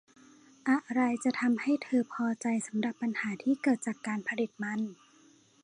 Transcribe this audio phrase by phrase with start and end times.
[0.69, 4.79] อะไรจะทำให้เธอพอใจสำหรับปัญหาที่เกิดจากการผลิตมัน